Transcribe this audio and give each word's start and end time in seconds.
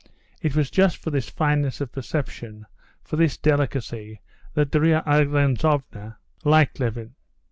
It 0.41 0.55
was 0.55 0.71
just 0.71 0.97
for 0.97 1.11
this 1.11 1.29
fineness 1.29 1.79
of 1.79 1.91
perception, 1.91 2.65
for 3.03 3.17
this 3.17 3.37
delicacy, 3.37 4.19
that 4.55 4.71
Darya 4.71 5.03
Alexandrovna 5.05 6.17
liked 6.43 6.79
Levin. 6.79 7.13